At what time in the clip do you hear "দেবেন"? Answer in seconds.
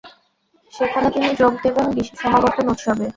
1.63-1.87